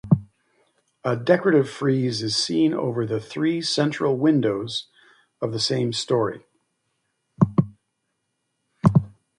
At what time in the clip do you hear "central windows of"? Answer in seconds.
3.61-5.51